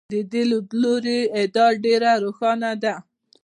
د 0.11 0.13
دې 0.31 0.43
لیدلوري 0.51 1.19
ادعا 1.41 1.67
ډېره 1.83 2.11
روښانه 2.23 2.71
ده. 2.83 2.93